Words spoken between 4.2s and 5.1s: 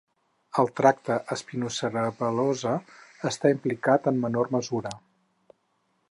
menor mesura.